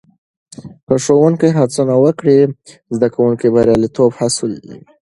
[0.87, 2.37] که ښوونکې هڅونه وکړي،
[2.95, 4.77] زده کوونکي برياليتوب حاصلوي.